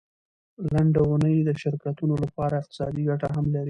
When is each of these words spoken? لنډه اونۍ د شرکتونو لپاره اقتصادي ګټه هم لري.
لنډه 0.73 1.01
اونۍ 1.09 1.35
د 1.47 1.49
شرکتونو 1.61 2.15
لپاره 2.23 2.53
اقتصادي 2.61 3.03
ګټه 3.09 3.27
هم 3.35 3.45
لري. 3.53 3.59